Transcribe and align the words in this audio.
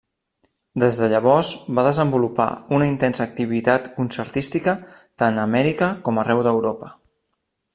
Des 0.83 0.95
de 1.01 1.09
llavors 1.11 1.49
va 1.79 1.83
desenvolupar 1.87 2.47
una 2.77 2.87
intensa 2.93 3.23
activitat 3.25 3.91
concertística 3.99 4.75
tant 5.23 5.39
a 5.39 5.45
Amèrica 5.51 5.91
com 6.09 6.23
arreu 6.23 6.43
d'Europa. 6.49 6.91